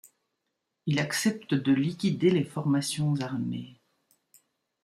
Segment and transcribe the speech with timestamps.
[0.87, 3.79] Il accepte de liquider les formations armées.